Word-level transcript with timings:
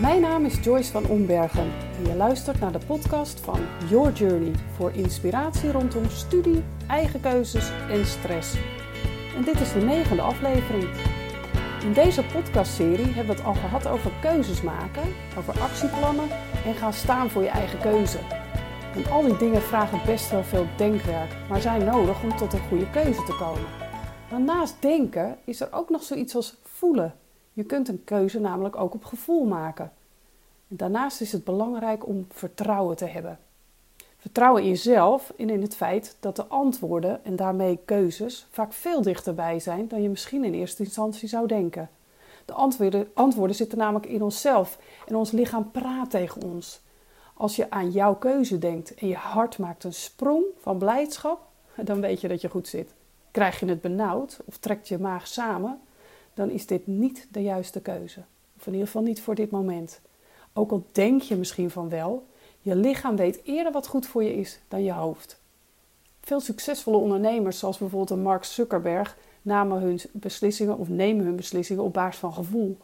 Mijn 0.00 0.20
naam 0.20 0.44
is 0.44 0.58
Joyce 0.62 0.90
van 0.90 1.06
Ombergen 1.06 1.72
en 1.98 2.06
je 2.06 2.14
luistert 2.14 2.60
naar 2.60 2.72
de 2.72 2.86
podcast 2.86 3.40
van 3.40 3.60
Your 3.88 4.12
Journey 4.12 4.52
voor 4.76 4.92
inspiratie 4.92 5.72
rondom 5.72 6.10
studie, 6.10 6.62
eigen 6.88 7.20
keuzes 7.20 7.70
en 7.90 8.06
stress. 8.06 8.54
En 9.36 9.44
dit 9.44 9.60
is 9.60 9.72
de 9.72 9.80
negende 9.80 10.22
aflevering. 10.22 10.88
In 11.82 11.92
deze 11.92 12.24
podcastserie 12.32 13.06
hebben 13.06 13.34
we 13.36 13.40
het 13.40 13.44
al 13.44 13.54
gehad 13.54 13.86
over 13.86 14.12
keuzes 14.20 14.62
maken, 14.62 15.02
over 15.38 15.60
actieplannen 15.60 16.28
en 16.64 16.74
gaan 16.74 16.92
staan 16.92 17.30
voor 17.30 17.42
je 17.42 17.48
eigen 17.48 17.80
keuze. 17.80 18.18
En 18.94 19.10
al 19.10 19.22
die 19.22 19.36
dingen 19.36 19.62
vragen 19.62 20.00
best 20.06 20.30
wel 20.30 20.44
veel 20.44 20.66
denkwerk, 20.76 21.36
maar 21.48 21.60
zijn 21.60 21.84
nodig 21.84 22.22
om 22.22 22.36
tot 22.36 22.52
een 22.52 22.68
goede 22.68 22.90
keuze 22.90 23.22
te 23.22 23.36
komen. 23.38 23.68
Maar 24.30 24.40
naast 24.40 24.76
denken 24.80 25.36
is 25.44 25.60
er 25.60 25.68
ook 25.70 25.90
nog 25.90 26.02
zoiets 26.02 26.34
als 26.34 26.56
voelen. 26.62 27.14
Je 27.54 27.64
kunt 27.64 27.88
een 27.88 28.04
keuze 28.04 28.40
namelijk 28.40 28.76
ook 28.76 28.94
op 28.94 29.04
gevoel 29.04 29.44
maken. 29.44 29.92
En 30.68 30.76
daarnaast 30.76 31.20
is 31.20 31.32
het 31.32 31.44
belangrijk 31.44 32.06
om 32.06 32.26
vertrouwen 32.30 32.96
te 32.96 33.04
hebben. 33.04 33.38
Vertrouwen 34.16 34.62
in 34.62 34.68
jezelf 34.68 35.32
en 35.36 35.50
in 35.50 35.62
het 35.62 35.76
feit 35.76 36.16
dat 36.20 36.36
de 36.36 36.46
antwoorden 36.46 37.24
en 37.24 37.36
daarmee 37.36 37.78
keuzes 37.84 38.46
vaak 38.50 38.72
veel 38.72 39.02
dichterbij 39.02 39.58
zijn 39.58 39.88
dan 39.88 40.02
je 40.02 40.08
misschien 40.08 40.44
in 40.44 40.54
eerste 40.54 40.84
instantie 40.84 41.28
zou 41.28 41.46
denken. 41.46 41.90
De 42.44 42.52
antwoorden, 42.52 43.10
antwoorden 43.14 43.56
zitten 43.56 43.78
namelijk 43.78 44.06
in 44.06 44.22
onszelf 44.22 44.78
en 45.06 45.16
ons 45.16 45.30
lichaam 45.30 45.70
praat 45.70 46.10
tegen 46.10 46.42
ons. 46.42 46.80
Als 47.34 47.56
je 47.56 47.70
aan 47.70 47.90
jouw 47.90 48.14
keuze 48.14 48.58
denkt 48.58 48.94
en 48.94 49.08
je 49.08 49.16
hart 49.16 49.58
maakt 49.58 49.84
een 49.84 49.94
sprong 49.94 50.44
van 50.60 50.78
blijdschap, 50.78 51.40
dan 51.76 52.00
weet 52.00 52.20
je 52.20 52.28
dat 52.28 52.40
je 52.40 52.48
goed 52.48 52.68
zit. 52.68 52.94
Krijg 53.30 53.60
je 53.60 53.66
het 53.66 53.80
benauwd 53.80 54.40
of 54.44 54.56
trekt 54.56 54.88
je 54.88 54.98
maag 54.98 55.26
samen, 55.26 55.80
dan 56.34 56.50
is 56.50 56.66
dit 56.66 56.86
niet 56.86 57.26
de 57.30 57.42
juiste 57.42 57.80
keuze. 57.80 58.22
Of 58.56 58.66
in 58.66 58.72
ieder 58.72 58.86
geval 58.86 59.02
niet 59.02 59.20
voor 59.20 59.34
dit 59.34 59.50
moment. 59.50 60.00
Ook 60.52 60.70
al 60.70 60.86
denk 60.92 61.22
je 61.22 61.36
misschien 61.36 61.70
van 61.70 61.88
wel, 61.88 62.26
je 62.60 62.76
lichaam 62.76 63.16
weet 63.16 63.40
eerder 63.44 63.72
wat 63.72 63.86
goed 63.86 64.06
voor 64.06 64.24
je 64.24 64.36
is 64.36 64.60
dan 64.68 64.82
je 64.82 64.92
hoofd. 64.92 65.40
Veel 66.20 66.40
succesvolle 66.40 66.96
ondernemers, 66.96 67.58
zoals 67.58 67.78
bijvoorbeeld 67.78 68.22
Mark 68.22 68.44
Zuckerberg, 68.44 69.16
namen 69.42 69.80
hun 69.80 70.00
beslissingen 70.12 70.78
of 70.78 70.88
nemen 70.88 71.24
hun 71.24 71.36
beslissingen 71.36 71.82
op 71.82 71.92
basis 71.92 72.20
van 72.20 72.34
gevoel. 72.34 72.78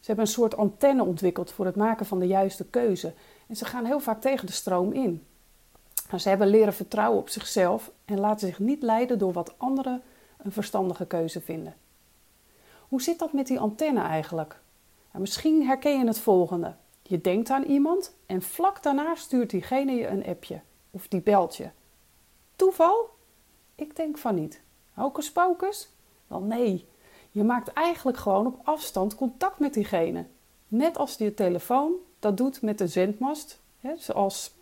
Ze 0.00 0.06
hebben 0.06 0.24
een 0.24 0.30
soort 0.30 0.56
antenne 0.56 1.04
ontwikkeld 1.04 1.52
voor 1.52 1.66
het 1.66 1.76
maken 1.76 2.06
van 2.06 2.18
de 2.18 2.26
juiste 2.26 2.64
keuze. 2.64 3.12
En 3.46 3.56
ze 3.56 3.64
gaan 3.64 3.84
heel 3.84 4.00
vaak 4.00 4.20
tegen 4.20 4.46
de 4.46 4.52
stroom 4.52 4.92
in. 4.92 5.26
Ze 6.16 6.28
hebben 6.28 6.48
leren 6.48 6.74
vertrouwen 6.74 7.20
op 7.20 7.28
zichzelf 7.28 7.90
en 8.04 8.20
laten 8.20 8.46
zich 8.46 8.58
niet 8.58 8.82
leiden 8.82 9.18
door 9.18 9.32
wat 9.32 9.54
anderen 9.56 10.02
een 10.38 10.52
verstandige 10.52 11.06
keuze 11.06 11.40
vinden. 11.40 11.74
Hoe 12.88 13.02
zit 13.02 13.18
dat 13.18 13.32
met 13.32 13.46
die 13.46 13.60
antenne 13.60 14.00
eigenlijk? 14.00 14.62
misschien 15.12 15.66
herken 15.66 15.98
je 15.98 16.06
het 16.06 16.18
volgende. 16.18 16.74
Je 17.02 17.20
denkt 17.20 17.50
aan 17.50 17.62
iemand 17.62 18.14
en 18.26 18.42
vlak 18.42 18.82
daarna 18.82 19.14
stuurt 19.14 19.50
diegene 19.50 19.92
je 19.92 20.06
een 20.06 20.26
appje 20.26 20.60
of 20.90 21.08
die 21.08 21.20
belt 21.20 21.56
je. 21.56 21.68
Toeval? 22.56 23.08
Ik 23.74 23.96
denk 23.96 24.18
van 24.18 24.34
niet. 24.34 24.60
Hocus 24.92 25.32
pocus? 25.32 25.88
Wel 26.26 26.40
nee. 26.40 26.86
Je 27.30 27.44
maakt 27.44 27.72
eigenlijk 27.72 28.16
gewoon 28.16 28.46
op 28.46 28.60
afstand 28.64 29.14
contact 29.14 29.58
met 29.58 29.74
diegene. 29.74 30.26
Net 30.68 30.98
als 30.98 31.16
je 31.16 31.34
telefoon 31.34 31.92
dat 32.18 32.36
doet 32.36 32.62
met 32.62 32.78
de 32.78 32.86
zendmast. 32.86 33.60
Hè, 33.80 33.96
zoals 33.96 34.54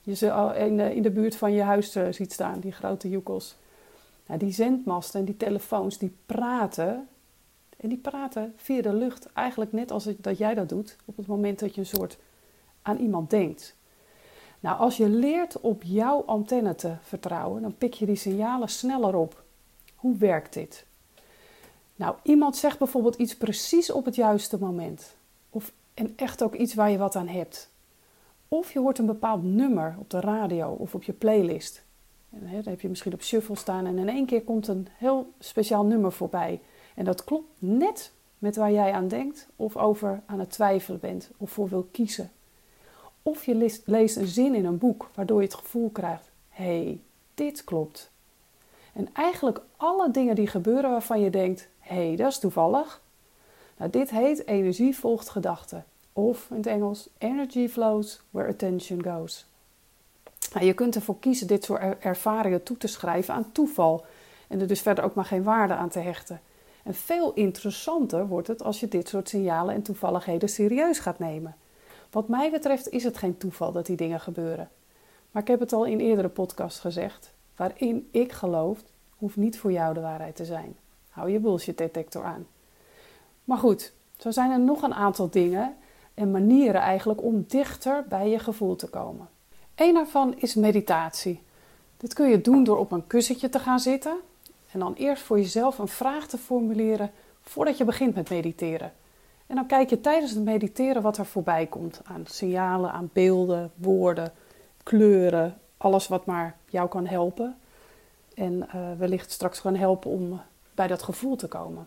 je 0.00 0.14
ze 0.14 0.54
in 0.56 0.76
de, 0.76 0.94
in 0.94 1.02
de 1.02 1.10
buurt 1.10 1.36
van 1.36 1.52
je 1.52 1.62
huis 1.62 1.96
uh, 1.96 2.06
ziet 2.10 2.32
staan, 2.32 2.60
die 2.60 2.72
grote 2.72 3.08
joekels. 3.08 3.56
Nou, 4.26 4.38
die 4.38 4.52
zendmasten 4.52 5.20
en 5.20 5.26
die 5.26 5.36
telefoons 5.36 5.98
die 5.98 6.16
praten 6.26 7.08
en 7.82 7.88
die 7.88 7.98
praten 7.98 8.52
via 8.56 8.82
de 8.82 8.92
lucht 8.92 9.32
eigenlijk 9.32 9.72
net 9.72 9.90
als 9.90 10.08
dat 10.18 10.38
jij 10.38 10.54
dat 10.54 10.68
doet 10.68 10.96
op 11.04 11.16
het 11.16 11.26
moment 11.26 11.58
dat 11.58 11.74
je 11.74 11.80
een 11.80 11.86
soort 11.86 12.18
aan 12.82 12.96
iemand 12.96 13.30
denkt. 13.30 13.76
Nou, 14.60 14.78
als 14.78 14.96
je 14.96 15.08
leert 15.08 15.60
op 15.60 15.82
jouw 15.82 16.24
antenne 16.26 16.74
te 16.74 16.94
vertrouwen, 17.02 17.62
dan 17.62 17.76
pik 17.76 17.94
je 17.94 18.06
die 18.06 18.16
signalen 18.16 18.68
sneller 18.68 19.14
op. 19.14 19.44
Hoe 19.94 20.16
werkt 20.16 20.52
dit? 20.52 20.86
Nou, 21.96 22.16
iemand 22.22 22.56
zegt 22.56 22.78
bijvoorbeeld 22.78 23.14
iets 23.14 23.36
precies 23.36 23.90
op 23.90 24.04
het 24.04 24.14
juiste 24.14 24.58
moment. 24.58 25.16
Of 25.50 25.72
en 25.94 26.12
echt 26.16 26.42
ook 26.42 26.54
iets 26.54 26.74
waar 26.74 26.90
je 26.90 26.98
wat 26.98 27.16
aan 27.16 27.28
hebt. 27.28 27.70
Of 28.48 28.72
je 28.72 28.78
hoort 28.78 28.98
een 28.98 29.06
bepaald 29.06 29.42
nummer 29.42 29.96
op 29.98 30.10
de 30.10 30.20
radio 30.20 30.70
of 30.70 30.94
op 30.94 31.02
je 31.02 31.12
playlist. 31.12 31.84
En, 32.30 32.46
hè, 32.46 32.60
heb 32.64 32.80
je 32.80 32.88
misschien 32.88 33.12
op 33.12 33.22
shuffle 33.22 33.56
staan 33.56 33.86
en 33.86 33.98
in 33.98 34.08
één 34.08 34.26
keer 34.26 34.42
komt 34.42 34.68
een 34.68 34.88
heel 34.92 35.32
speciaal 35.38 35.84
nummer 35.84 36.12
voorbij. 36.12 36.60
En 36.94 37.04
dat 37.04 37.24
klopt 37.24 37.48
net 37.58 38.12
met 38.38 38.56
waar 38.56 38.72
jij 38.72 38.92
aan 38.92 39.08
denkt 39.08 39.46
of 39.56 39.76
over 39.76 40.20
aan 40.26 40.38
het 40.38 40.50
twijfelen 40.50 41.00
bent 41.00 41.30
of 41.36 41.50
voor 41.50 41.68
wil 41.68 41.88
kiezen. 41.90 42.30
Of 43.22 43.44
je 43.44 43.80
leest 43.84 44.16
een 44.16 44.26
zin 44.26 44.54
in 44.54 44.64
een 44.64 44.78
boek 44.78 45.10
waardoor 45.14 45.40
je 45.40 45.46
het 45.46 45.56
gevoel 45.56 45.90
krijgt: 45.90 46.30
hé, 46.48 46.64
hey, 46.64 47.00
dit 47.34 47.64
klopt. 47.64 48.10
En 48.92 49.08
eigenlijk 49.12 49.60
alle 49.76 50.10
dingen 50.10 50.34
die 50.34 50.46
gebeuren 50.46 50.90
waarvan 50.90 51.20
je 51.20 51.30
denkt: 51.30 51.68
hé, 51.78 52.06
hey, 52.06 52.16
dat 52.16 52.30
is 52.30 52.38
toevallig. 52.38 53.00
Nou, 53.76 53.90
dit 53.90 54.10
heet 54.10 54.46
energie 54.46 54.96
volgt 54.96 55.28
gedachten. 55.28 55.84
Of 56.12 56.46
in 56.50 56.56
het 56.56 56.66
Engels: 56.66 57.08
energy 57.18 57.68
flows 57.68 58.20
where 58.30 58.48
attention 58.48 59.02
goes. 59.02 59.46
Nou, 60.52 60.66
je 60.66 60.72
kunt 60.72 60.94
ervoor 60.94 61.18
kiezen 61.18 61.46
dit 61.46 61.64
soort 61.64 61.98
ervaringen 61.98 62.62
toe 62.62 62.76
te 62.76 62.86
schrijven 62.86 63.34
aan 63.34 63.52
toeval 63.52 64.04
en 64.48 64.60
er 64.60 64.66
dus 64.66 64.80
verder 64.80 65.04
ook 65.04 65.14
maar 65.14 65.24
geen 65.24 65.42
waarde 65.42 65.74
aan 65.74 65.88
te 65.88 65.98
hechten. 65.98 66.40
En 66.82 66.94
veel 66.94 67.32
interessanter 67.32 68.26
wordt 68.26 68.48
het 68.48 68.62
als 68.62 68.80
je 68.80 68.88
dit 68.88 69.08
soort 69.08 69.28
signalen 69.28 69.74
en 69.74 69.82
toevalligheden 69.82 70.48
serieus 70.48 70.98
gaat 70.98 71.18
nemen. 71.18 71.56
Wat 72.10 72.28
mij 72.28 72.50
betreft 72.50 72.88
is 72.88 73.04
het 73.04 73.16
geen 73.16 73.36
toeval 73.36 73.72
dat 73.72 73.86
die 73.86 73.96
dingen 73.96 74.20
gebeuren. 74.20 74.70
Maar 75.30 75.42
ik 75.42 75.48
heb 75.48 75.60
het 75.60 75.72
al 75.72 75.84
in 75.84 76.00
eerdere 76.00 76.28
podcasts 76.28 76.80
gezegd. 76.80 77.32
Waarin 77.56 78.08
ik 78.10 78.32
geloof, 78.32 78.78
hoeft 79.16 79.36
niet 79.36 79.58
voor 79.58 79.72
jou 79.72 79.94
de 79.94 80.00
waarheid 80.00 80.36
te 80.36 80.44
zijn. 80.44 80.76
Hou 81.08 81.30
je 81.30 81.38
bullshit 81.38 81.78
detector 81.78 82.24
aan. 82.24 82.46
Maar 83.44 83.58
goed, 83.58 83.92
zo 84.16 84.30
zijn 84.30 84.50
er 84.50 84.60
nog 84.60 84.82
een 84.82 84.94
aantal 84.94 85.30
dingen 85.30 85.76
en 86.14 86.30
manieren 86.30 86.80
eigenlijk 86.80 87.22
om 87.22 87.44
dichter 87.48 88.04
bij 88.08 88.28
je 88.28 88.38
gevoel 88.38 88.76
te 88.76 88.88
komen. 88.88 89.28
Een 89.74 89.94
daarvan 89.94 90.34
is 90.36 90.54
meditatie. 90.54 91.42
Dit 91.96 92.14
kun 92.14 92.28
je 92.28 92.40
doen 92.40 92.64
door 92.64 92.78
op 92.78 92.92
een 92.92 93.06
kussentje 93.06 93.48
te 93.48 93.58
gaan 93.58 93.80
zitten 93.80 94.16
en 94.72 94.78
dan 94.78 94.94
eerst 94.94 95.22
voor 95.22 95.38
jezelf 95.38 95.78
een 95.78 95.88
vraag 95.88 96.26
te 96.26 96.38
formuleren 96.38 97.10
voordat 97.42 97.78
je 97.78 97.84
begint 97.84 98.14
met 98.14 98.30
mediteren. 98.30 98.92
En 99.46 99.54
dan 99.54 99.66
kijk 99.66 99.90
je 99.90 100.00
tijdens 100.00 100.30
het 100.30 100.44
mediteren 100.44 101.02
wat 101.02 101.18
er 101.18 101.26
voorbij 101.26 101.66
komt 101.66 102.00
aan 102.04 102.24
signalen, 102.26 102.92
aan 102.92 103.10
beelden, 103.12 103.70
woorden, 103.74 104.32
kleuren, 104.82 105.58
alles 105.76 106.08
wat 106.08 106.26
maar 106.26 106.56
jou 106.68 106.88
kan 106.88 107.06
helpen. 107.06 107.56
En 108.34 108.52
uh, 108.52 108.80
wellicht 108.98 109.30
straks 109.30 109.60
kan 109.60 109.74
helpen 109.74 110.10
om 110.10 110.40
bij 110.74 110.86
dat 110.86 111.02
gevoel 111.02 111.36
te 111.36 111.48
komen. 111.48 111.86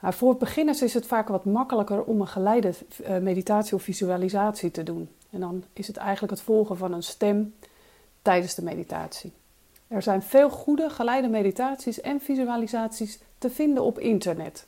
Nou, 0.00 0.14
voor 0.14 0.36
beginners 0.36 0.82
is 0.82 0.94
het 0.94 1.06
vaak 1.06 1.28
wat 1.28 1.44
makkelijker 1.44 2.02
om 2.02 2.20
een 2.20 2.26
geleide 2.26 2.72
eh, 3.04 3.18
meditatie 3.18 3.74
of 3.74 3.82
visualisatie 3.82 4.70
te 4.70 4.82
doen. 4.82 5.08
En 5.30 5.40
dan 5.40 5.64
is 5.72 5.86
het 5.86 5.96
eigenlijk 5.96 6.32
het 6.32 6.42
volgen 6.42 6.76
van 6.76 6.92
een 6.92 7.02
stem 7.02 7.54
tijdens 8.22 8.54
de 8.54 8.62
meditatie. 8.62 9.32
Er 9.94 10.02
zijn 10.02 10.22
veel 10.22 10.50
goede 10.50 10.90
geleide 10.90 11.28
meditaties 11.28 12.00
en 12.00 12.20
visualisaties 12.20 13.18
te 13.38 13.50
vinden 13.50 13.82
op 13.82 13.98
internet. 13.98 14.66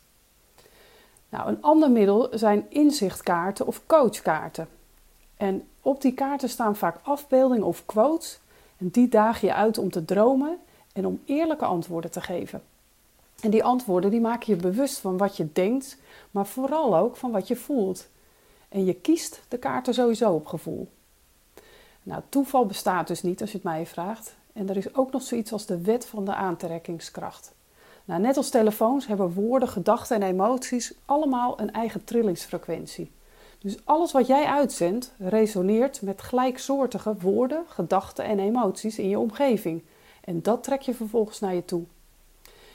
Nou, 1.28 1.48
een 1.48 1.62
ander 1.62 1.90
middel 1.90 2.28
zijn 2.30 2.66
inzichtkaarten 2.68 3.66
of 3.66 3.82
coachkaarten. 3.86 4.68
En 5.36 5.68
op 5.80 6.00
die 6.00 6.12
kaarten 6.12 6.48
staan 6.48 6.76
vaak 6.76 6.98
afbeeldingen 7.02 7.66
of 7.66 7.86
quotes. 7.86 8.40
En 8.76 8.88
die 8.88 9.08
daag 9.08 9.40
je 9.40 9.54
uit 9.54 9.78
om 9.78 9.90
te 9.90 10.04
dromen 10.04 10.58
en 10.92 11.06
om 11.06 11.22
eerlijke 11.24 11.64
antwoorden 11.64 12.10
te 12.10 12.20
geven. 12.20 12.62
En 13.40 13.50
die 13.50 13.64
antwoorden 13.64 14.10
die 14.10 14.20
maken 14.20 14.54
je 14.54 14.60
bewust 14.60 14.98
van 14.98 15.16
wat 15.16 15.36
je 15.36 15.52
denkt, 15.52 15.98
maar 16.30 16.46
vooral 16.46 16.96
ook 16.96 17.16
van 17.16 17.30
wat 17.30 17.48
je 17.48 17.56
voelt. 17.56 18.08
En 18.68 18.84
je 18.84 18.94
kiest 18.94 19.40
de 19.48 19.58
kaarten 19.58 19.94
sowieso 19.94 20.32
op 20.32 20.46
gevoel. 20.46 20.88
Nou, 22.06 22.22
toeval 22.28 22.66
bestaat 22.66 23.06
dus 23.06 23.22
niet 23.22 23.40
als 23.40 23.50
je 23.50 23.56
het 23.56 23.66
mij 23.66 23.86
vraagt. 23.86 24.34
En 24.52 24.68
er 24.68 24.76
is 24.76 24.94
ook 24.94 25.12
nog 25.12 25.22
zoiets 25.22 25.52
als 25.52 25.66
de 25.66 25.80
wet 25.80 26.06
van 26.06 26.24
de 26.24 26.34
aantrekkingskracht. 26.34 27.54
Nou, 28.04 28.20
net 28.20 28.36
als 28.36 28.50
telefoons 28.50 29.06
hebben 29.06 29.32
woorden, 29.32 29.68
gedachten 29.68 30.16
en 30.16 30.22
emoties 30.22 30.94
allemaal 31.04 31.60
een 31.60 31.72
eigen 31.72 32.04
trillingsfrequentie. 32.04 33.10
Dus 33.58 33.76
alles 33.84 34.12
wat 34.12 34.26
jij 34.26 34.44
uitzendt 34.44 35.12
resoneert 35.18 36.02
met 36.02 36.22
gelijksoortige 36.22 37.16
woorden, 37.20 37.64
gedachten 37.66 38.24
en 38.24 38.38
emoties 38.38 38.98
in 38.98 39.08
je 39.08 39.18
omgeving. 39.18 39.82
En 40.24 40.42
dat 40.42 40.62
trek 40.62 40.80
je 40.80 40.94
vervolgens 40.94 41.40
naar 41.40 41.54
je 41.54 41.64
toe. 41.64 41.84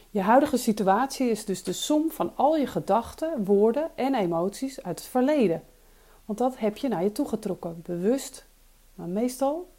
Je 0.10 0.22
huidige 0.22 0.58
situatie 0.58 1.30
is 1.30 1.46
dus 1.46 1.64
de 1.64 1.74
som 1.74 2.12
van 2.12 2.32
al 2.36 2.58
je 2.58 2.68
gedachten, 2.68 3.46
woorden 3.46 3.90
en 3.96 4.16
emoties 4.16 4.84
uit 4.84 5.00
het 5.00 5.08
verleden. 5.08 5.64
Want 6.26 6.40
dat 6.40 6.58
heb 6.58 6.78
je 6.78 6.88
naar 6.88 7.04
je 7.04 7.12
toe 7.12 7.28
getrokken, 7.28 7.82
bewust, 7.84 8.46
maar 8.96 9.08
meestal 9.08 9.70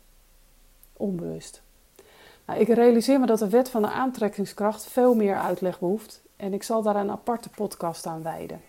onbewust. 0.92 1.62
Nou, 2.46 2.60
ik 2.60 2.68
realiseer 2.68 3.20
me 3.20 3.26
dat 3.26 3.38
de 3.38 3.48
wet 3.48 3.68
van 3.70 3.82
de 3.82 3.90
aantrekkingskracht 3.90 4.86
veel 4.86 5.14
meer 5.14 5.36
uitleg 5.36 5.78
behoeft 5.78 6.22
en 6.36 6.52
ik 6.52 6.62
zal 6.62 6.82
daar 6.82 6.96
een 6.96 7.10
aparte 7.10 7.48
podcast 7.48 8.06
aan 8.06 8.22
wijden. 8.22 8.60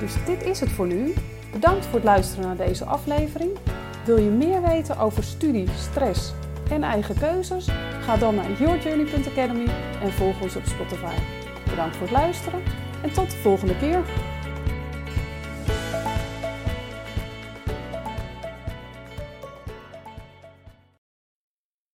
Dus 0.00 0.24
dit 0.24 0.42
is 0.42 0.60
het 0.60 0.70
voor 0.70 0.86
nu. 0.86 1.14
Bedankt 1.52 1.84
voor 1.84 1.94
het 1.94 2.04
luisteren 2.04 2.46
naar 2.46 2.66
deze 2.66 2.84
aflevering. 2.84 3.58
Wil 4.04 4.16
je 4.16 4.30
meer 4.30 4.62
weten 4.62 4.98
over 4.98 5.24
studie, 5.24 5.68
stress 5.70 6.32
en 6.70 6.82
eigen 6.82 7.18
keuzes? 7.18 7.66
Ga 8.00 8.16
dan 8.16 8.34
naar 8.34 8.52
yourjourney.academy 8.52 9.66
en 10.02 10.12
volg 10.12 10.42
ons 10.42 10.56
op 10.56 10.64
Spotify. 10.64 11.14
Bedankt 11.70 11.96
voor 11.96 12.06
het 12.06 12.16
luisteren 12.16 12.62
en 13.02 13.12
tot 13.12 13.30
de 13.30 13.36
volgende 13.36 13.78
keer. 13.78 14.04